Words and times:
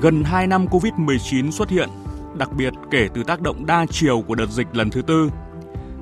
Gần 0.00 0.24
2 0.24 0.46
năm 0.46 0.66
Covid-19 0.66 1.50
xuất 1.50 1.70
hiện, 1.70 1.88
đặc 2.34 2.52
biệt 2.52 2.72
kể 2.90 3.08
từ 3.14 3.24
tác 3.24 3.40
động 3.40 3.66
đa 3.66 3.86
chiều 3.90 4.24
của 4.28 4.34
đợt 4.34 4.46
dịch 4.46 4.66
lần 4.72 4.90
thứ 4.90 5.02
tư, 5.02 5.30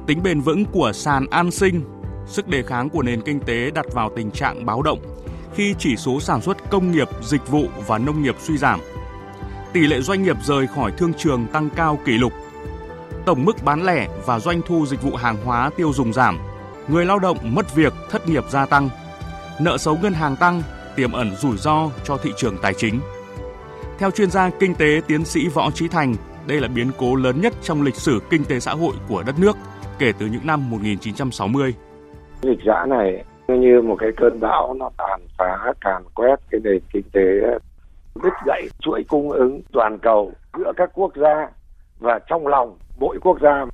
tính 0.07 0.23
bền 0.23 0.41
vững 0.41 0.65
của 0.65 0.93
sàn 0.95 1.27
an 1.31 1.51
sinh, 1.51 1.85
sức 2.27 2.49
đề 2.49 2.63
kháng 2.63 2.89
của 2.89 3.03
nền 3.03 3.23
kinh 3.23 3.41
tế 3.41 3.71
đặt 3.71 3.87
vào 3.93 4.11
tình 4.17 4.31
trạng 4.31 4.67
báo 4.67 4.83
động 4.83 4.99
khi 5.55 5.75
chỉ 5.79 5.97
số 5.97 6.21
sản 6.21 6.41
xuất 6.41 6.71
công 6.71 6.93
nghiệp, 6.93 7.09
dịch 7.23 7.49
vụ 7.49 7.65
và 7.87 7.99
nông 7.99 8.23
nghiệp 8.23 8.37
suy 8.41 8.59
giảm. 8.59 8.81
Tỷ 9.73 9.81
lệ 9.81 10.01
doanh 10.01 10.23
nghiệp 10.23 10.37
rời 10.45 10.67
khỏi 10.67 10.91
thương 10.91 11.13
trường 11.15 11.47
tăng 11.53 11.71
cao 11.77 11.99
kỷ 12.05 12.13
lục. 12.13 12.33
Tổng 13.27 13.45
mức 13.45 13.63
bán 13.65 13.83
lẻ 13.87 14.09
và 14.27 14.39
doanh 14.39 14.61
thu 14.67 14.87
dịch 14.87 15.03
vụ 15.03 15.17
hàng 15.17 15.37
hóa 15.45 15.71
tiêu 15.77 15.93
dùng 15.93 16.13
giảm. 16.13 16.39
Người 16.89 17.07
lao 17.07 17.19
động 17.19 17.39
mất 17.43 17.75
việc, 17.75 17.93
thất 18.11 18.29
nghiệp 18.29 18.45
gia 18.51 18.67
tăng. 18.67 18.89
Nợ 19.61 19.79
xấu 19.79 19.99
ngân 20.03 20.13
hàng 20.13 20.37
tăng, 20.37 20.63
tiềm 20.97 21.13
ẩn 21.13 21.37
rủi 21.37 21.57
ro 21.57 21.91
cho 22.05 22.17
thị 22.17 22.31
trường 22.37 22.57
tài 22.63 22.75
chính. 22.75 23.01
Theo 23.99 24.11
chuyên 24.11 24.31
gia 24.31 24.51
kinh 24.51 24.75
tế 24.75 25.01
tiến 25.07 25.25
sĩ 25.25 25.49
Võ 25.55 25.71
Trí 25.71 25.89
Thành, 25.89 26.15
đây 26.49 26.61
là 26.61 26.69
biến 26.69 26.91
cố 26.99 27.17
lớn 27.17 27.41
nhất 27.41 27.53
trong 27.63 27.83
lịch 27.83 27.95
sử 27.95 28.21
kinh 28.31 28.45
tế 28.45 28.61
xã 28.61 28.73
hội 28.73 28.95
của 29.09 29.23
đất 29.27 29.35
nước 29.41 29.57
kể 29.99 30.13
từ 30.19 30.27
những 30.27 30.47
năm 30.47 30.71
1960. 30.71 31.75
Dịch 32.43 32.59
giã 32.67 32.87
này 32.89 33.25
như 33.49 33.83
một 33.83 33.97
cái 33.99 34.09
cơn 34.17 34.41
bão 34.41 34.75
nó 34.75 34.91
tàn 34.99 35.21
phá 35.39 35.73
càn 35.81 36.03
quét 36.15 36.37
cái 36.51 36.61
nền 36.65 36.79
kinh 36.93 37.03
tế 37.13 37.21
đứt 38.23 38.33
gãy 38.47 38.63
chuỗi 38.81 39.05
cung 39.09 39.31
ứng 39.31 39.61
toàn 39.73 39.99
cầu 40.03 40.33
giữa 40.59 40.73
các 40.77 40.91
quốc 40.95 41.13
gia 41.17 41.49
và 41.99 42.19
trong 42.29 42.47
lòng 42.47 42.77
mỗi 42.99 43.19
quốc 43.23 43.41
gia 43.41 43.65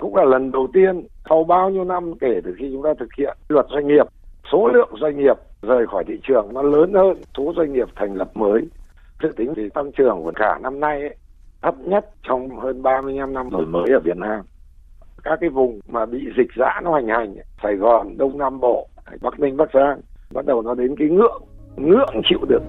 cũng 0.00 0.16
là 0.16 0.24
lần 0.24 0.52
đầu 0.52 0.68
tiên 0.72 1.06
sau 1.28 1.44
bao 1.44 1.70
nhiêu 1.70 1.84
năm 1.84 2.12
kể 2.20 2.40
từ 2.44 2.54
khi 2.58 2.70
chúng 2.72 2.82
ta 2.82 2.90
thực 3.00 3.08
hiện 3.18 3.36
luật 3.48 3.66
doanh 3.74 3.88
nghiệp 3.88 4.06
số 4.52 4.68
lượng 4.68 4.90
doanh 5.00 5.18
nghiệp 5.18 5.36
rời 5.62 5.86
khỏi 5.86 6.04
thị 6.06 6.14
trường 6.28 6.54
nó 6.54 6.62
lớn 6.62 6.94
hơn 6.94 7.22
số 7.36 7.52
doanh 7.56 7.72
nghiệp 7.72 7.88
thành 7.96 8.14
lập 8.14 8.30
mới 8.34 8.62
dự 9.22 9.28
tính 9.36 9.52
thì 9.56 9.62
tăng 9.74 9.92
trưởng 9.92 10.22
của 10.24 10.32
cả 10.36 10.58
năm 10.62 10.80
nay 10.80 11.00
ấy, 11.00 11.16
thấp 11.62 11.74
nhất 11.78 12.10
trong 12.28 12.60
hơn 12.60 12.82
35 12.82 13.34
năm 13.34 13.50
đổi 13.50 13.66
mới 13.66 13.84
ở 13.92 14.00
Việt 14.04 14.16
Nam. 14.16 14.40
Các 15.24 15.38
cái 15.40 15.50
vùng 15.50 15.80
mà 15.88 16.06
bị 16.06 16.18
dịch 16.36 16.50
dã 16.58 16.80
nó 16.84 16.94
hành 16.94 17.08
hành 17.08 17.36
Sài 17.62 17.76
Gòn 17.76 18.18
Đông 18.18 18.38
Nam 18.38 18.60
Bộ 18.60 18.88
Bắc 19.20 19.40
Ninh 19.40 19.56
Bắc 19.56 19.68
Giang 19.74 20.00
bắt 20.34 20.46
đầu 20.46 20.62
nó 20.62 20.74
đến 20.74 20.94
cái 20.98 21.08
ngưỡng 21.08 21.42
ngưỡng 21.76 22.22
chịu 22.30 22.38
đựng. 22.48 22.64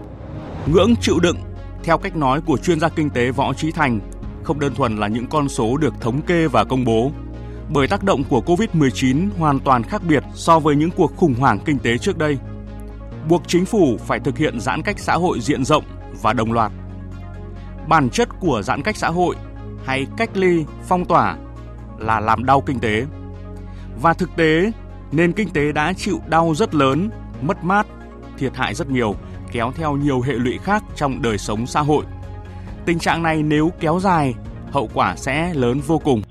Ngưỡng 0.73 0.95
chịu 1.01 1.15
đựng 1.23 1.35
theo 1.83 1.97
cách 1.97 2.15
nói 2.15 2.41
của 2.45 2.57
chuyên 2.57 2.79
gia 2.79 2.89
kinh 2.89 3.09
tế 3.09 3.31
Võ 3.31 3.53
Trí 3.53 3.71
Thành 3.71 3.99
không 4.43 4.59
đơn 4.59 4.73
thuần 4.75 4.97
là 4.97 5.07
những 5.07 5.25
con 5.29 5.47
số 5.47 5.77
được 5.77 5.93
thống 6.01 6.21
kê 6.27 6.47
và 6.47 6.63
công 6.63 6.85
bố. 6.85 7.11
Bởi 7.73 7.87
tác 7.87 8.03
động 8.03 8.23
của 8.29 8.41
Covid-19 8.45 9.27
hoàn 9.39 9.59
toàn 9.59 9.83
khác 9.83 10.01
biệt 10.09 10.23
so 10.33 10.59
với 10.59 10.75
những 10.75 10.89
cuộc 10.97 11.15
khủng 11.17 11.33
hoảng 11.39 11.59
kinh 11.65 11.79
tế 11.79 11.97
trước 11.97 12.17
đây. 12.17 12.37
Buộc 13.29 13.41
chính 13.47 13.65
phủ 13.65 13.97
phải 13.99 14.19
thực 14.19 14.37
hiện 14.37 14.59
giãn 14.59 14.81
cách 14.81 14.99
xã 14.99 15.13
hội 15.13 15.39
diện 15.39 15.65
rộng 15.65 15.83
và 16.21 16.33
đồng 16.33 16.51
loạt. 16.51 16.71
Bản 17.87 18.09
chất 18.09 18.29
của 18.39 18.61
giãn 18.61 18.81
cách 18.81 18.95
xã 18.95 19.07
hội 19.09 19.35
hay 19.85 20.05
cách 20.17 20.29
ly, 20.33 20.65
phong 20.83 21.05
tỏa 21.05 21.37
là 21.99 22.19
làm 22.19 22.45
đau 22.45 22.61
kinh 22.61 22.79
tế. 22.79 23.05
Và 24.01 24.13
thực 24.13 24.29
tế, 24.35 24.71
nền 25.11 25.33
kinh 25.33 25.49
tế 25.53 25.71
đã 25.71 25.93
chịu 25.93 26.17
đau 26.29 26.53
rất 26.55 26.75
lớn, 26.75 27.09
mất 27.41 27.63
mát, 27.63 27.87
thiệt 28.37 28.55
hại 28.55 28.73
rất 28.73 28.89
nhiều, 28.89 29.15
kéo 29.51 29.71
theo 29.75 29.95
nhiều 29.95 30.21
hệ 30.21 30.33
lụy 30.33 30.57
khác 30.57 30.83
trong 30.95 31.21
đời 31.23 31.37
sống 31.37 31.65
xã 31.65 31.81
hội. 31.81 32.03
Tình 32.85 32.99
trạng 32.99 33.23
này 33.23 33.43
nếu 33.43 33.69
kéo 33.79 33.99
dài, 33.99 34.33
hậu 34.71 34.89
quả 34.93 35.15
sẽ 35.15 35.53
lớn 35.53 35.79
vô 35.87 35.99
cùng. 36.03 36.21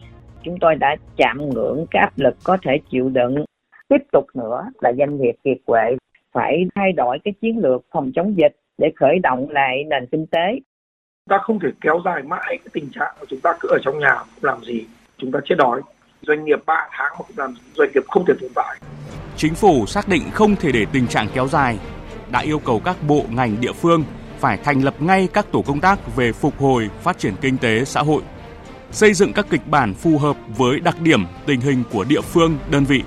Chúng 0.43 0.57
tôi 0.61 0.75
đã 0.75 0.97
chạm 1.17 1.49
ngưỡng 1.49 1.87
cái 1.91 2.01
áp 2.01 2.13
lực 2.17 2.37
có 2.45 2.57
thể 2.63 2.73
chịu 2.91 3.09
đựng. 3.09 3.45
Tiếp 3.89 4.03
tục 4.13 4.25
nữa 4.35 4.65
là 4.81 4.93
doanh 4.99 5.21
nghiệp 5.21 5.33
kiệt 5.45 5.57
quệ 5.67 5.97
phải 6.33 6.55
thay 6.75 6.93
đổi 6.93 7.19
cái 7.25 7.35
chiến 7.41 7.59
lược 7.59 7.85
phòng 7.93 8.11
chống 8.15 8.37
dịch 8.37 8.57
để 8.81 8.89
khởi 8.97 9.19
động 9.23 9.51
lại 9.51 9.85
nền 9.91 10.07
kinh 10.13 10.27
tế. 10.27 10.61
Ta 11.29 11.39
không 11.43 11.59
thể 11.61 11.69
kéo 11.81 12.01
dài 12.05 12.23
mãi 12.23 12.47
cái 12.49 12.71
tình 12.73 12.89
trạng 12.95 13.15
của 13.21 13.27
chúng 13.31 13.41
ta 13.41 13.51
cứ 13.61 13.69
ở 13.69 13.79
trong 13.85 13.99
nhà 13.99 14.15
không 14.15 14.29
làm 14.43 14.65
gì, 14.65 14.87
chúng 15.19 15.33
ta 15.33 15.41
chết 15.45 15.55
đói. 15.59 15.81
Doanh 16.23 16.45
nghiệp 16.45 16.59
3 16.67 16.89
tháng 16.91 17.11
mà 17.11 17.17
không 17.17 17.37
làm 17.37 17.55
doanh 17.75 17.89
nghiệp 17.95 18.05
không 18.09 18.25
thể 18.29 18.35
tồn 18.41 18.51
tại. 18.55 18.77
Chính 19.37 19.55
phủ 19.55 19.87
xác 19.87 20.09
định 20.09 20.23
không 20.33 20.57
thể 20.57 20.73
để 20.73 20.87
tình 20.93 21.07
trạng 21.07 21.29
kéo 21.35 21.49
dài, 21.49 21.79
đã 22.33 22.41
yêu 22.41 22.59
cầu 22.59 22.81
các 22.85 22.97
bộ 23.09 23.25
ngành 23.31 23.57
địa 23.61 23.73
phương 23.73 24.05
phải 24.39 24.59
thành 24.65 24.85
lập 24.85 24.95
ngay 25.01 25.29
các 25.33 25.47
tổ 25.53 25.63
công 25.63 25.81
tác 25.81 26.17
về 26.17 26.33
phục 26.33 26.59
hồi 26.59 26.91
phát 27.01 27.19
triển 27.19 27.35
kinh 27.41 27.59
tế 27.59 27.85
xã 27.85 28.03
hội, 28.03 28.23
xây 28.91 29.15
dựng 29.15 29.33
các 29.33 29.47
kịch 29.51 29.67
bản 29.67 29.95
phù 29.95 30.19
hợp 30.19 30.37
với 30.59 30.81
đặc 30.81 30.97
điểm 31.03 31.25
tình 31.47 31.61
hình 31.61 31.83
của 31.93 32.05
địa 32.05 32.21
phương, 32.21 32.59
đơn 32.71 32.85
vị. 32.85 33.03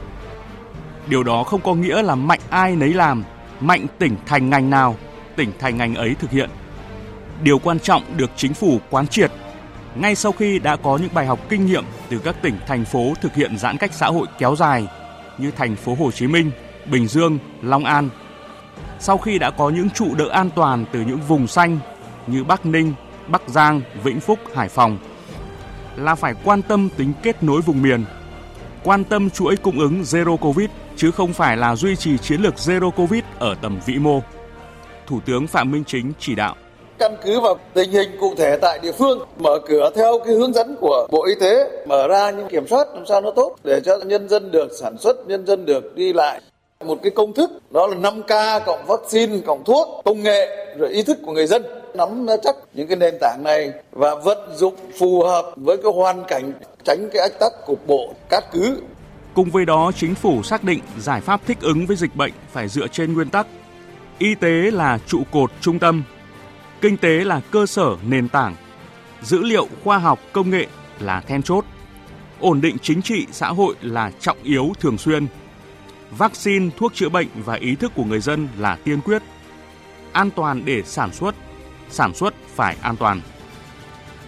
Điều 1.09 1.23
đó 1.23 1.43
không 1.43 1.61
có 1.61 1.73
nghĩa 1.75 2.01
là 2.01 2.15
mạnh 2.15 2.39
ai 2.49 2.75
nấy 2.75 2.93
làm, 2.93 3.23
mạnh 3.59 3.85
tỉnh 3.99 4.15
thành 4.25 4.49
ngành 4.49 4.69
nào, 4.69 4.95
tỉnh 5.35 5.51
thành 5.59 5.77
ngành 5.77 5.95
ấy 5.95 6.15
thực 6.19 6.31
hiện. 6.31 6.49
Điều 7.43 7.59
quan 7.59 7.79
trọng 7.79 8.03
được 8.17 8.31
chính 8.35 8.53
phủ 8.53 8.79
quán 8.89 9.07
triệt 9.07 9.31
ngay 9.95 10.15
sau 10.15 10.31
khi 10.31 10.59
đã 10.59 10.75
có 10.75 10.97
những 10.97 11.13
bài 11.13 11.25
học 11.25 11.39
kinh 11.49 11.65
nghiệm 11.65 11.85
từ 12.09 12.19
các 12.19 12.35
tỉnh 12.41 12.55
thành 12.67 12.85
phố 12.85 13.13
thực 13.21 13.35
hiện 13.35 13.57
giãn 13.57 13.77
cách 13.77 13.93
xã 13.93 14.07
hội 14.07 14.27
kéo 14.39 14.55
dài 14.55 14.87
như 15.37 15.51
thành 15.51 15.75
phố 15.75 15.95
Hồ 15.99 16.11
Chí 16.11 16.27
Minh, 16.27 16.51
Bình 16.85 17.07
Dương, 17.07 17.39
Long 17.61 17.85
An, 17.85 18.09
sau 18.99 19.17
khi 19.17 19.39
đã 19.39 19.51
có 19.51 19.69
những 19.69 19.89
trụ 19.89 20.15
đỡ 20.15 20.29
an 20.31 20.49
toàn 20.55 20.85
từ 20.91 21.01
những 21.01 21.19
vùng 21.27 21.47
xanh 21.47 21.79
như 22.27 22.43
Bắc 22.43 22.65
Ninh, 22.65 22.93
Bắc 23.27 23.41
Giang, 23.47 23.81
Vĩnh 24.03 24.19
Phúc, 24.19 24.39
Hải 24.55 24.69
Phòng 24.69 24.97
là 25.95 26.15
phải 26.15 26.33
quan 26.43 26.61
tâm 26.61 26.89
tính 26.97 27.13
kết 27.23 27.43
nối 27.43 27.61
vùng 27.61 27.81
miền, 27.81 28.05
quan 28.83 29.03
tâm 29.03 29.29
chuỗi 29.29 29.55
cung 29.55 29.79
ứng 29.79 30.01
Zero 30.01 30.37
Covid 30.37 30.69
chứ 30.95 31.11
không 31.11 31.33
phải 31.33 31.57
là 31.57 31.75
duy 31.75 31.95
trì 31.95 32.17
chiến 32.17 32.41
lược 32.41 32.55
Zero 32.55 32.91
Covid 32.91 33.23
ở 33.39 33.55
tầm 33.61 33.79
vĩ 33.85 33.95
mô. 33.95 34.21
Thủ 35.07 35.19
tướng 35.25 35.47
Phạm 35.47 35.71
Minh 35.71 35.83
Chính 35.87 36.13
chỉ 36.19 36.35
đạo. 36.35 36.55
Căn 36.97 37.15
cứ 37.23 37.39
vào 37.39 37.55
tình 37.73 37.91
hình 37.91 38.09
cụ 38.19 38.33
thể 38.37 38.57
tại 38.61 38.79
địa 38.79 38.91
phương 38.91 39.19
mở 39.37 39.59
cửa 39.67 39.89
theo 39.95 40.19
cái 40.25 40.33
hướng 40.33 40.53
dẫn 40.53 40.75
của 40.81 41.07
bộ 41.11 41.25
y 41.25 41.33
tế 41.41 41.85
mở 41.87 42.07
ra 42.07 42.31
những 42.31 42.47
kiểm 42.47 42.67
soát 42.67 42.87
làm 42.93 43.05
sao 43.05 43.21
nó 43.21 43.31
tốt 43.31 43.55
để 43.63 43.81
cho 43.85 43.97
nhân 43.97 44.29
dân 44.29 44.51
được 44.51 44.71
sản 44.79 44.97
xuất 44.97 45.27
nhân 45.27 45.45
dân 45.45 45.65
được 45.65 45.95
đi 45.95 46.13
lại. 46.13 46.41
Một 46.85 46.99
cái 47.03 47.11
công 47.11 47.33
thức 47.33 47.51
đó 47.71 47.87
là 47.87 47.95
5K 47.95 48.59
cộng 48.65 48.85
vaccine 48.85 49.37
cộng 49.45 49.63
thuốc 49.63 50.01
công 50.05 50.23
nghệ 50.23 50.65
rồi 50.77 50.89
ý 50.89 51.03
thức 51.03 51.17
của 51.25 51.31
người 51.31 51.47
dân. 51.47 51.63
Nắm 51.93 52.25
chắc 52.43 52.55
những 52.73 52.87
cái 52.87 52.97
nền 52.97 53.13
tảng 53.21 53.43
này 53.43 53.71
và 53.91 54.15
vận 54.15 54.37
dụng 54.55 54.75
phù 54.99 55.23
hợp 55.23 55.45
với 55.55 55.77
cái 55.77 55.91
hoàn 55.95 56.23
cảnh 56.27 56.53
tránh 56.83 57.09
cái 57.13 57.21
ách 57.21 57.39
tắc 57.39 57.51
cục 57.65 57.87
bộ 57.87 58.13
cát 58.29 58.43
cứ. 58.51 58.81
Cùng 59.33 59.49
với 59.49 59.65
đó, 59.65 59.91
chính 59.95 60.15
phủ 60.15 60.43
xác 60.43 60.63
định 60.63 60.79
giải 60.99 61.21
pháp 61.21 61.41
thích 61.47 61.57
ứng 61.61 61.85
với 61.85 61.95
dịch 61.95 62.15
bệnh 62.15 62.33
phải 62.51 62.67
dựa 62.67 62.87
trên 62.87 63.13
nguyên 63.13 63.29
tắc 63.29 63.47
y 64.19 64.35
tế 64.35 64.71
là 64.71 64.97
trụ 65.07 65.23
cột 65.31 65.51
trung 65.61 65.79
tâm, 65.79 66.03
kinh 66.81 66.97
tế 66.97 67.23
là 67.23 67.41
cơ 67.51 67.65
sở 67.65 67.95
nền 68.07 68.27
tảng, 68.27 68.55
dữ 69.21 69.43
liệu 69.43 69.67
khoa 69.83 69.97
học 69.97 70.19
công 70.33 70.49
nghệ 70.49 70.67
là 70.99 71.21
then 71.21 71.43
chốt, 71.43 71.65
ổn 72.39 72.61
định 72.61 72.77
chính 72.81 73.01
trị 73.01 73.27
xã 73.31 73.47
hội 73.47 73.75
là 73.81 74.11
trọng 74.19 74.37
yếu 74.43 74.73
thường 74.79 74.97
xuyên– 74.97 75.27
vaccine, 76.17 76.69
thuốc 76.77 76.93
chữa 76.93 77.09
bệnh 77.09 77.27
và 77.45 77.53
ý 77.53 77.75
thức 77.75 77.91
của 77.95 78.03
người 78.03 78.19
dân 78.19 78.47
là 78.57 78.77
tiên 78.83 79.01
quyết. 79.01 79.21
An 80.11 80.29
toàn 80.35 80.65
để 80.65 80.83
sản 80.85 81.13
xuất, 81.13 81.35
sản 81.89 82.13
xuất 82.13 82.33
phải 82.55 82.77
an 82.81 82.95
toàn. 82.95 83.21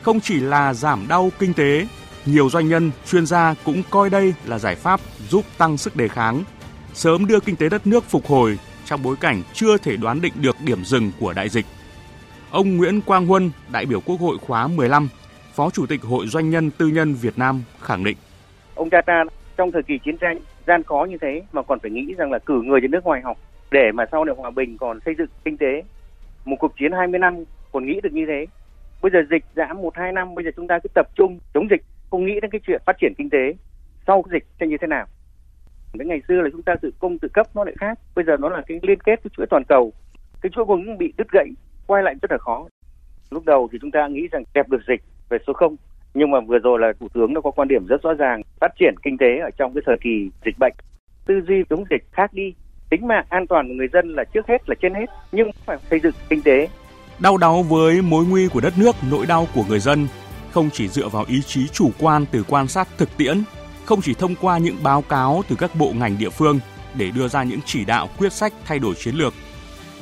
Không 0.01 0.19
chỉ 0.19 0.40
là 0.40 0.74
giảm 0.74 1.07
đau 1.07 1.31
kinh 1.40 1.53
tế, 1.53 1.88
nhiều 2.25 2.50
doanh 2.50 2.68
nhân, 2.68 2.91
chuyên 3.12 3.25
gia 3.25 3.56
cũng 3.63 3.84
coi 3.90 4.09
đây 4.09 4.34
là 4.45 4.59
giải 4.59 4.75
pháp 4.75 5.00
giúp 5.29 5.45
tăng 5.57 5.78
sức 5.78 5.95
đề 5.95 6.07
kháng, 6.07 6.44
sớm 6.94 7.25
đưa 7.25 7.40
kinh 7.40 7.56
tế 7.56 7.69
đất 7.69 7.88
nước 7.88 8.03
phục 8.09 8.28
hồi 8.28 8.57
trong 8.85 9.03
bối 9.03 9.16
cảnh 9.22 9.41
chưa 9.53 9.78
thể 9.78 9.97
đoán 9.97 10.22
định 10.22 10.34
được 10.41 10.56
điểm 10.66 10.84
dừng 10.84 11.12
của 11.19 11.34
đại 11.34 11.50
dịch. 11.50 11.66
Ông 12.51 12.78
Nguyễn 12.78 13.01
Quang 13.01 13.28
Huân, 13.28 13.51
đại 13.72 13.85
biểu 13.85 14.00
Quốc 14.06 14.19
hội 14.19 14.38
khóa 14.41 14.68
15, 14.68 15.09
Phó 15.53 15.69
Chủ 15.69 15.85
tịch 15.85 16.01
Hội 16.01 16.28
Doanh 16.28 16.50
nhân 16.50 16.72
Tư 16.72 16.88
nhân 16.88 17.13
Việt 17.13 17.38
Nam 17.38 17.63
khẳng 17.81 18.03
định. 18.03 18.18
Ông 18.75 18.90
cha 18.90 19.01
ta 19.06 19.24
trong 19.57 19.72
thời 19.72 19.84
kỳ 19.84 19.97
chiến 19.97 20.18
tranh 20.18 20.40
gian 20.68 20.84
khó 20.84 21.07
như 21.09 21.18
thế 21.22 21.41
mà 21.51 21.62
còn 21.62 21.79
phải 21.79 21.91
nghĩ 21.91 22.13
rằng 22.18 22.31
là 22.31 22.40
cử 22.40 22.62
người 22.62 22.81
đến 22.81 22.91
nước 22.91 23.03
ngoài 23.03 23.22
học 23.22 23.38
để 23.72 23.91
mà 23.94 24.06
sau 24.12 24.25
này 24.25 24.35
hòa 24.38 24.51
bình 24.51 24.78
còn 24.78 25.00
xây 25.06 25.16
dựng 25.18 25.28
kinh 25.45 25.57
tế 25.57 25.83
một 26.45 26.56
cuộc 26.59 26.74
chiến 26.80 26.92
20 26.92 27.19
năm 27.19 27.44
còn 27.71 27.86
nghĩ 27.86 28.00
được 28.04 28.13
như 28.13 28.25
thế 28.27 28.45
bây 29.01 29.12
giờ 29.12 29.19
dịch 29.30 29.44
giảm 29.56 29.81
một 29.81 29.95
hai 29.95 30.12
năm 30.12 30.36
bây 30.36 30.45
giờ 30.45 30.51
chúng 30.56 30.68
ta 30.68 30.80
cứ 30.83 30.89
tập 30.94 31.07
trung 31.15 31.39
chống 31.54 31.68
dịch 31.69 31.81
không 32.09 32.25
nghĩ 32.25 32.33
đến 32.42 32.51
cái 32.51 32.62
chuyện 32.68 32.81
phát 32.86 32.95
triển 33.01 33.13
kinh 33.18 33.30
tế 33.30 33.54
sau 34.07 34.24
dịch 34.31 34.45
sẽ 34.59 34.68
như 34.68 34.77
thế 34.81 34.88
nào 34.88 35.06
cái 35.97 36.06
ngày 36.06 36.21
xưa 36.27 36.42
là 36.42 36.50
chúng 36.51 36.62
ta 36.62 36.75
tự 36.81 36.92
cung 37.00 37.19
tự 37.19 37.27
cấp 37.27 37.47
nó 37.56 37.63
lại 37.63 37.75
khác. 37.80 38.00
Bây 38.15 38.25
giờ 38.25 38.38
nó 38.38 38.50
là 38.50 38.62
cái 38.68 38.80
liên 38.81 39.00
kết 39.00 39.24
với 39.24 39.31
chuỗi 39.38 39.45
toàn 39.50 39.63
cầu. 39.68 39.94
Cái 40.42 40.50
chuỗi 40.56 40.65
cung 40.65 40.97
bị 40.97 41.13
đứt 41.18 41.27
gãy, 41.31 41.47
quay 41.88 42.03
lại 42.03 42.15
rất 42.21 42.31
là 42.31 42.38
khó. 42.38 42.68
Lúc 43.31 43.45
đầu 43.45 43.69
thì 43.71 43.77
chúng 43.81 43.92
ta 43.92 44.07
nghĩ 44.07 44.27
rằng 44.31 44.44
kẹp 44.53 44.69
được 44.69 44.81
dịch 44.88 45.01
về 45.30 45.38
số 45.47 45.53
không, 45.53 45.75
nhưng 46.13 46.31
mà 46.31 46.39
vừa 46.39 46.59
rồi 46.59 46.80
là 46.80 46.94
thủ 47.00 47.07
tướng 47.13 47.33
nó 47.33 47.42
có 47.42 47.51
quan 47.51 47.68
điểm 47.68 47.86
rất 47.86 48.01
rõ 48.03 48.13
ràng, 48.13 48.42
phát 48.59 48.71
triển 48.80 48.95
kinh 49.03 49.18
tế 49.18 49.39
ở 49.39 49.50
trong 49.57 49.74
cái 49.74 49.83
thời 49.86 49.97
kỳ 50.01 50.30
dịch 50.45 50.56
bệnh. 50.59 50.74
Tư 51.25 51.42
duy 51.47 51.63
chống 51.69 51.83
dịch 51.89 52.03
khác 52.12 52.33
đi, 52.33 52.53
tính 52.89 53.07
mạng 53.07 53.25
an 53.30 53.47
toàn 53.47 53.68
của 53.68 53.74
người 53.74 53.88
dân 53.94 54.13
là 54.13 54.24
trước 54.24 54.47
hết, 54.47 54.69
là 54.69 54.75
trên 54.81 54.94
hết, 54.94 55.06
nhưng 55.31 55.51
phải 55.65 55.77
xây 55.89 56.00
dựng 56.00 56.13
kinh 56.30 56.42
tế. 56.42 56.68
Đau 57.19 57.38
đáu 57.38 57.63
với 57.63 58.01
mối 58.01 58.25
nguy 58.30 58.47
của 58.47 58.62
đất 58.62 58.74
nước, 58.80 58.95
nỗi 59.12 59.25
đau 59.25 59.47
của 59.56 59.63
người 59.69 59.80
dân, 59.80 60.07
không 60.51 60.69
chỉ 60.74 60.88
dựa 60.88 61.07
vào 61.07 61.25
ý 61.27 61.42
chí 61.42 61.68
chủ 61.68 61.89
quan 62.00 62.25
từ 62.31 62.44
quan 62.50 62.68
sát 62.68 62.88
thực 62.97 63.18
tiễn 63.18 63.38
không 63.85 64.01
chỉ 64.01 64.13
thông 64.13 64.35
qua 64.35 64.57
những 64.57 64.83
báo 64.83 65.01
cáo 65.01 65.43
từ 65.49 65.55
các 65.55 65.75
bộ 65.75 65.91
ngành 65.95 66.17
địa 66.17 66.29
phương 66.29 66.59
để 66.93 67.11
đưa 67.11 67.27
ra 67.27 67.43
những 67.43 67.59
chỉ 67.65 67.85
đạo 67.85 68.09
quyết 68.17 68.33
sách 68.33 68.53
thay 68.65 68.79
đổi 68.79 68.95
chiến 68.95 69.15
lược 69.15 69.33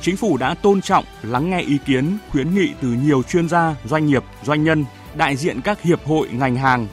Chính 0.04 0.18
phủ 0.18 0.38
đã 0.38 0.54
tôn 0.54 0.82
trọng, 0.82 1.06
lắng 1.22 1.50
nghe 1.50 1.62
ý 1.62 1.78
kiến, 1.86 2.18
khuyến 2.30 2.56
nghị 2.56 2.74
từ 2.82 2.88
nhiều 2.88 3.24
chuyên 3.24 3.50
gia, 3.50 3.76
doanh 3.86 4.06
nghiệp, 4.06 4.24
doanh 4.44 4.64
nhân, 4.64 4.86
đại 5.16 5.36
diện 5.36 5.62
các 5.62 5.82
hiệp 5.82 6.06
hội 6.06 6.30
ngành 6.32 6.56
hàng 6.56 6.88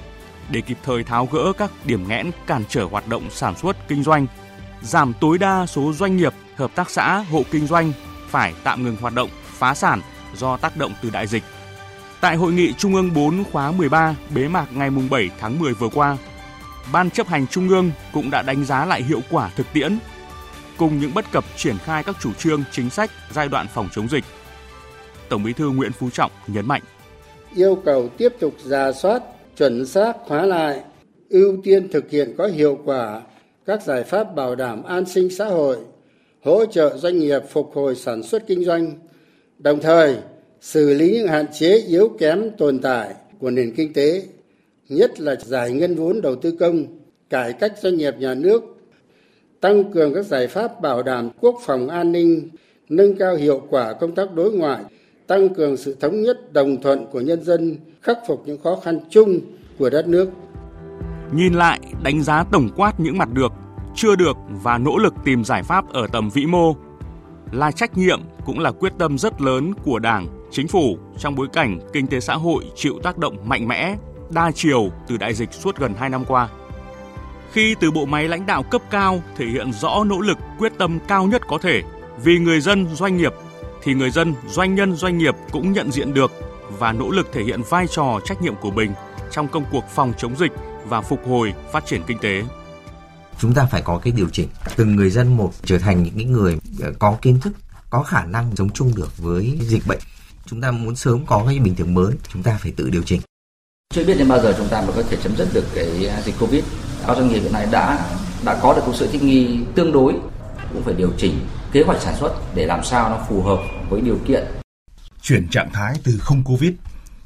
để 0.51 0.61
kịp 0.61 0.79
thời 0.83 1.05
tháo 1.05 1.27
gỡ 1.27 1.53
các 1.59 1.71
điểm 1.85 2.09
nghẽn 2.09 2.31
cản 2.47 2.65
trở 2.69 2.85
hoạt 2.85 3.09
động 3.09 3.23
sản 3.31 3.57
xuất 3.57 3.89
kinh 3.89 4.03
doanh, 4.03 4.27
giảm 4.83 5.13
tối 5.21 5.39
đa 5.39 5.67
số 5.67 5.93
doanh 5.93 6.17
nghiệp, 6.17 6.33
hợp 6.57 6.71
tác 6.75 6.91
xã, 6.91 7.25
hộ 7.31 7.43
kinh 7.51 7.67
doanh 7.67 7.93
phải 8.29 8.55
tạm 8.65 8.83
ngừng 8.83 8.97
hoạt 9.01 9.15
động, 9.15 9.31
phá 9.45 9.75
sản 9.75 10.01
do 10.37 10.57
tác 10.57 10.77
động 10.77 10.93
từ 11.03 11.11
đại 11.11 11.27
dịch. 11.27 11.43
Tại 12.21 12.37
hội 12.37 12.53
nghị 12.53 12.73
Trung 12.73 12.95
ương 12.95 13.15
4 13.15 13.45
khóa 13.53 13.73
13 13.73 14.15
bế 14.35 14.49
mạc 14.49 14.67
ngày 14.73 14.91
7 15.11 15.31
tháng 15.41 15.59
10 15.59 15.75
vừa 15.75 15.89
qua, 15.89 16.17
Ban 16.93 17.11
chấp 17.11 17.27
hành 17.27 17.47
Trung 17.47 17.69
ương 17.69 17.91
cũng 18.13 18.31
đã 18.31 18.43
đánh 18.43 18.65
giá 18.65 18.87
lại 18.87 19.03
hiệu 19.03 19.21
quả 19.31 19.51
thực 19.57 19.67
tiễn 19.73 19.99
cùng 20.79 21.01
những 21.01 21.15
bất 21.15 21.25
cập 21.33 21.45
triển 21.57 21.77
khai 21.79 22.03
các 22.03 22.17
chủ 22.21 22.33
trương 22.33 22.63
chính 22.73 22.91
sách 22.91 23.11
giai 23.33 23.49
đoạn 23.49 23.67
phòng 23.75 23.89
chống 23.93 24.09
dịch. 24.09 24.25
Tổng 25.29 25.43
Bí 25.43 25.53
thư 25.53 25.71
Nguyễn 25.71 25.93
Phú 25.93 26.11
Trọng 26.11 26.31
nhấn 26.47 26.67
mạnh: 26.67 26.83
Yêu 27.55 27.83
cầu 27.85 28.09
tiếp 28.09 28.33
tục 28.41 28.55
giả 28.65 28.93
soát, 28.93 29.23
chuẩn 29.57 29.87
xác 29.87 30.13
hóa 30.27 30.47
lại, 30.47 30.81
ưu 31.29 31.57
tiên 31.65 31.89
thực 31.93 32.11
hiện 32.11 32.35
có 32.39 32.47
hiệu 32.47 32.79
quả 32.85 33.23
các 33.67 33.83
giải 33.83 34.03
pháp 34.03 34.35
bảo 34.35 34.55
đảm 34.55 34.83
an 34.83 35.07
sinh 35.07 35.31
xã 35.31 35.45
hội, 35.45 35.77
hỗ 36.45 36.67
trợ 36.67 36.97
doanh 36.97 37.19
nghiệp 37.19 37.41
phục 37.51 37.71
hồi 37.75 37.97
sản 37.97 38.23
xuất 38.23 38.47
kinh 38.47 38.65
doanh, 38.65 38.93
đồng 39.59 39.81
thời 39.81 40.17
xử 40.61 40.95
lý 40.95 41.13
những 41.13 41.29
hạn 41.29 41.47
chế 41.53 41.79
yếu 41.79 42.09
kém 42.19 42.51
tồn 42.59 42.79
tại 42.79 43.15
của 43.39 43.51
nền 43.51 43.75
kinh 43.77 43.93
tế, 43.93 44.23
nhất 44.91 45.21
là 45.21 45.37
giải 45.41 45.73
ngân 45.73 45.95
vốn 45.95 46.21
đầu 46.23 46.37
tư 46.37 46.57
công, 46.61 46.85
cải 47.31 47.53
cách 47.53 47.73
doanh 47.83 47.97
nghiệp 47.97 48.15
nhà 48.19 48.35
nước, 48.35 48.63
tăng 49.61 49.93
cường 49.93 50.15
các 50.15 50.27
giải 50.27 50.47
pháp 50.47 50.81
bảo 50.81 51.03
đảm 51.03 51.31
quốc 51.41 51.55
phòng 51.67 51.89
an 51.89 52.13
ninh, 52.13 52.49
nâng 52.89 53.17
cao 53.17 53.37
hiệu 53.37 53.63
quả 53.71 53.93
công 53.93 54.15
tác 54.15 54.35
đối 54.35 54.53
ngoại, 54.53 54.85
tăng 55.27 55.55
cường 55.55 55.77
sự 55.77 55.97
thống 56.01 56.23
nhất 56.23 56.53
đồng 56.53 56.83
thuận 56.83 57.07
của 57.13 57.21
nhân 57.21 57.45
dân, 57.45 57.77
khắc 58.03 58.19
phục 58.27 58.43
những 58.47 58.63
khó 58.63 58.77
khăn 58.85 59.01
chung 59.11 59.41
của 59.79 59.91
đất 59.91 60.09
nước. 60.09 60.31
Nhìn 61.33 61.55
lại, 61.55 61.81
đánh 62.03 62.23
giá 62.23 62.45
tổng 62.53 62.69
quát 62.77 63.01
những 63.01 63.19
mặt 63.19 63.29
được, 63.33 63.53
chưa 63.95 64.17
được 64.17 64.37
và 64.63 64.79
nỗ 64.79 64.99
lực 64.99 65.15
tìm 65.25 65.45
giải 65.45 65.63
pháp 65.63 65.93
ở 65.93 66.07
tầm 66.13 66.31
vĩ 66.31 66.47
mô 66.47 66.77
là 67.53 67.71
trách 67.71 67.99
nhiệm 67.99 68.21
cũng 68.47 68.59
là 68.59 68.73
quyết 68.73 68.93
tâm 68.99 69.19
rất 69.19 69.41
lớn 69.41 69.73
của 69.85 69.99
Đảng, 69.99 70.27
chính 70.51 70.69
phủ 70.69 70.99
trong 71.19 71.35
bối 71.35 71.47
cảnh 71.53 71.79
kinh 71.93 72.07
tế 72.07 72.21
xã 72.21 72.35
hội 72.35 72.65
chịu 72.75 72.95
tác 73.03 73.19
động 73.19 73.37
mạnh 73.45 73.69
mẽ, 73.69 73.97
đa 74.31 74.51
chiều 74.55 74.91
từ 75.07 75.17
đại 75.17 75.35
dịch 75.35 75.53
suốt 75.53 75.77
gần 75.77 75.95
2 75.95 76.09
năm 76.09 76.25
qua. 76.25 76.49
Khi 77.53 77.75
từ 77.81 77.91
bộ 77.91 78.07
máy 78.07 78.29
lãnh 78.29 78.47
đạo 78.47 78.63
cấp 78.63 78.83
cao 78.91 79.23
thể 79.37 79.47
hiện 79.47 79.73
rõ 79.73 80.05
nỗ 80.05 80.21
lực, 80.21 80.39
quyết 80.59 80.73
tâm 80.79 80.99
cao 81.09 81.27
nhất 81.27 81.43
có 81.49 81.59
thể 81.59 81.83
vì 82.23 82.39
người 82.39 82.61
dân, 82.61 82.87
doanh 82.95 83.17
nghiệp, 83.17 83.33
thì 83.83 83.95
người 83.95 84.11
dân, 84.11 84.35
doanh 84.49 84.75
nhân, 84.75 84.97
doanh 84.97 85.19
nghiệp 85.19 85.35
cũng 85.53 85.73
nhận 85.73 85.93
diện 85.93 86.15
được 86.15 86.33
và 86.79 86.93
nỗ 86.93 87.11
lực 87.11 87.29
thể 87.33 87.43
hiện 87.43 87.63
vai 87.71 87.87
trò 87.87 88.21
trách 88.25 88.43
nhiệm 88.43 88.55
của 88.57 88.71
mình 88.71 88.93
trong 89.31 89.49
công 89.49 89.65
cuộc 89.73 89.85
phòng 89.89 90.13
chống 90.19 90.39
dịch 90.39 90.53
và 90.89 91.01
phục 91.01 91.21
hồi 91.27 91.53
phát 91.73 91.87
triển 91.87 92.03
kinh 92.07 92.19
tế. 92.19 92.43
Chúng 93.39 93.55
ta 93.55 93.67
phải 93.71 93.83
có 93.83 93.99
cái 93.99 94.13
điều 94.13 94.29
chỉnh, 94.33 94.49
từng 94.77 94.97
người 94.97 95.11
dân 95.11 95.37
một 95.37 95.53
trở 95.65 95.79
thành 95.79 96.03
những 96.03 96.15
cái 96.17 96.25
người 96.25 96.59
ờ, 96.81 96.93
có 96.99 97.19
kiến 97.23 97.41
thức, 97.41 97.53
có 97.91 98.03
khả 98.03 98.25
năng 98.25 98.57
sống 98.57 98.71
chung 98.71 98.93
được 98.97 99.19
với 99.19 99.59
dịch 99.63 99.83
bệnh. 99.87 100.01
Chúng 100.47 100.61
ta 100.61 100.71
muốn 100.71 100.97
sớm 100.97 101.27
có 101.27 101.45
cái 101.47 101.59
bình 101.59 101.75
thường 101.75 101.95
mới, 101.95 102.15
chúng 102.33 102.43
ta 102.43 102.59
phải 102.61 102.73
tự 102.77 102.91
điều 102.91 103.03
chỉnh 103.03 103.21
chưa 103.95 104.05
biết 104.05 104.15
đến 104.19 104.29
bao 104.29 104.41
giờ 104.41 104.55
chúng 104.59 104.69
ta 104.69 104.81
mới 104.81 104.93
có 104.97 105.03
thể 105.03 105.17
chấm 105.23 105.37
dứt 105.37 105.49
được 105.53 105.65
cái 105.75 106.07
à, 106.07 106.23
dịch 106.25 106.35
covid. 106.41 106.65
Các 107.07 107.17
doanh 107.17 107.29
nghiệp 107.29 107.41
hiện 107.41 107.53
nay 107.53 107.67
đã 107.71 108.09
đã 108.45 108.59
có 108.63 108.75
được 108.75 108.83
một 108.87 108.93
sự 108.97 109.09
thích 109.13 109.23
nghi 109.23 109.59
tương 109.75 109.93
đối, 109.93 110.13
cũng 110.73 110.83
phải 110.83 110.95
điều 110.95 111.13
chỉnh 111.19 111.47
kế 111.73 111.83
hoạch 111.83 112.03
sản 112.03 112.15
xuất 112.21 112.33
để 112.55 112.67
làm 112.67 112.85
sao 112.85 113.11
nó 113.11 113.19
phù 113.29 113.43
hợp 113.43 113.59
với 113.89 114.01
điều 114.01 114.19
kiện. 114.27 114.45
Chuyển 115.23 115.49
trạng 115.49 115.71
thái 115.73 115.95
từ 116.05 116.19
không 116.21 116.45
covid 116.45 116.73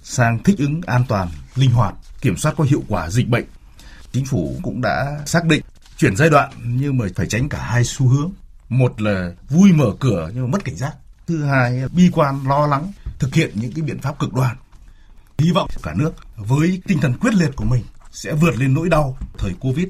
sang 0.03 0.43
thích 0.43 0.59
ứng 0.59 0.81
an 0.87 1.05
toàn, 1.09 1.29
linh 1.55 1.71
hoạt, 1.71 1.95
kiểm 2.21 2.37
soát 2.37 2.55
có 2.57 2.65
hiệu 2.65 2.83
quả 2.89 3.11
dịch 3.11 3.29
bệnh. 3.29 3.45
Chính 4.13 4.25
phủ 4.25 4.57
cũng 4.63 4.81
đã 4.81 5.19
xác 5.27 5.45
định 5.45 5.63
chuyển 5.99 6.17
giai 6.17 6.31
đoạn 6.31 6.51
nhưng 6.65 6.99
mà 6.99 7.07
phải 7.17 7.27
tránh 7.27 7.49
cả 7.49 7.59
hai 7.59 7.85
xu 7.85 8.09
hướng. 8.09 8.33
Một 8.69 9.01
là 9.01 9.33
vui 9.49 9.73
mở 9.73 9.91
cửa 10.01 10.31
nhưng 10.35 10.43
mà 10.43 10.49
mất 10.53 10.65
cảnh 10.65 10.77
giác. 10.77 10.93
Thứ 11.27 11.45
hai, 11.45 11.83
bi 11.93 12.11
quan, 12.13 12.49
lo 12.49 12.67
lắng 12.67 12.93
thực 13.19 13.35
hiện 13.35 13.51
những 13.55 13.73
cái 13.73 13.83
biện 13.83 13.99
pháp 13.99 14.19
cực 14.19 14.35
đoan 14.35 14.57
hy 15.39 15.51
vọng 15.51 15.69
cả 15.83 15.95
nước 15.97 16.13
với 16.37 16.81
tinh 16.87 16.99
thần 17.03 17.13
quyết 17.21 17.35
liệt 17.35 17.51
của 17.57 17.65
mình 17.65 17.83
sẽ 18.11 18.33
vượt 18.33 18.59
lên 18.59 18.75
nỗi 18.75 18.89
đau 18.89 19.17
thời 19.39 19.53
covid 19.61 19.87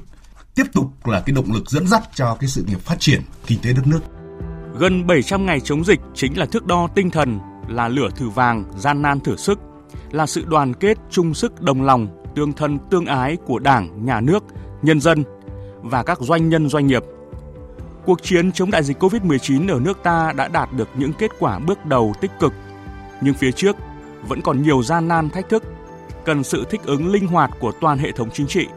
tiếp 0.55 0.63
tục 0.73 1.07
là 1.07 1.19
cái 1.19 1.33
động 1.33 1.53
lực 1.53 1.69
dẫn 1.69 1.87
dắt 1.87 2.03
cho 2.15 2.37
cái 2.39 2.49
sự 2.49 2.63
nghiệp 2.67 2.79
phát 2.79 2.99
triển 2.99 3.21
kinh 3.47 3.59
tế 3.61 3.73
đất 3.73 3.87
nước 3.87 3.99
gần 4.79 5.07
700 5.07 5.45
ngày 5.45 5.59
chống 5.59 5.83
dịch 5.83 5.99
chính 6.13 6.37
là 6.37 6.45
thước 6.45 6.65
đo 6.65 6.87
tinh 6.95 7.09
thần 7.09 7.39
là 7.67 7.87
lửa 7.87 8.09
thử 8.15 8.29
vàng 8.29 8.65
gian 8.77 9.01
nan 9.01 9.19
thử 9.19 9.35
sức 9.35 9.59
là 10.11 10.25
sự 10.25 10.45
đoàn 10.45 10.73
kết 10.73 10.97
chung 11.09 11.33
sức 11.33 11.61
đồng 11.61 11.81
lòng 11.81 12.07
tương 12.35 12.53
thân 12.53 12.79
tương 12.91 13.05
ái 13.05 13.37
của 13.45 13.59
đảng 13.59 14.05
nhà 14.05 14.21
nước 14.21 14.43
nhân 14.81 15.01
dân 15.01 15.23
và 15.81 16.03
các 16.03 16.19
doanh 16.21 16.49
nhân 16.49 16.69
doanh 16.69 16.87
nghiệp. 16.87 17.03
Cuộc 18.05 18.23
chiến 18.23 18.51
chống 18.51 18.71
đại 18.71 18.83
dịch 18.83 19.03
COVID-19 19.03 19.73
ở 19.73 19.79
nước 19.79 19.97
ta 20.03 20.31
đã 20.35 20.47
đạt 20.47 20.73
được 20.73 20.89
những 20.97 21.13
kết 21.13 21.31
quả 21.39 21.59
bước 21.59 21.85
đầu 21.85 22.13
tích 22.21 22.31
cực, 22.39 22.53
nhưng 23.21 23.33
phía 23.33 23.51
trước 23.51 23.75
vẫn 24.27 24.41
còn 24.41 24.61
nhiều 24.61 24.83
gian 24.83 25.07
nan 25.07 25.29
thách 25.29 25.49
thức, 25.49 25.63
cần 26.25 26.43
sự 26.43 26.65
thích 26.69 26.81
ứng 26.83 27.07
linh 27.07 27.27
hoạt 27.27 27.51
của 27.59 27.71
toàn 27.81 27.97
hệ 27.97 28.11
thống 28.11 28.29
chính 28.33 28.47
trị. 28.47 28.67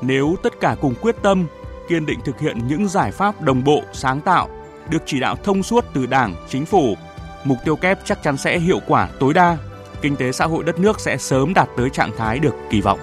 Nếu 0.00 0.36
tất 0.42 0.60
cả 0.60 0.76
cùng 0.80 0.94
quyết 1.00 1.16
tâm, 1.22 1.46
kiên 1.88 2.06
định 2.06 2.20
thực 2.24 2.40
hiện 2.40 2.58
những 2.68 2.88
giải 2.88 3.12
pháp 3.12 3.42
đồng 3.42 3.64
bộ, 3.64 3.82
sáng 3.92 4.20
tạo, 4.20 4.48
được 4.90 5.02
chỉ 5.06 5.20
đạo 5.20 5.36
thông 5.44 5.62
suốt 5.62 5.84
từ 5.94 6.06
Đảng, 6.06 6.34
Chính 6.48 6.66
phủ, 6.66 6.94
mục 7.44 7.58
tiêu 7.64 7.76
kép 7.76 7.98
chắc 8.04 8.22
chắn 8.22 8.36
sẽ 8.36 8.58
hiệu 8.58 8.80
quả 8.86 9.08
tối 9.20 9.34
đa, 9.34 9.58
kinh 10.02 10.16
tế 10.16 10.32
xã 10.32 10.46
hội 10.46 10.64
đất 10.64 10.78
nước 10.78 11.00
sẽ 11.00 11.16
sớm 11.16 11.54
đạt 11.54 11.68
tới 11.76 11.90
trạng 11.90 12.16
thái 12.18 12.38
được 12.38 12.54
kỳ 12.70 12.80
vọng. 12.80 13.00